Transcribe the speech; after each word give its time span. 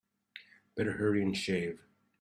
Better 0.73 0.93
hurry 0.93 1.21
and 1.21 1.37
shave. 1.37 1.79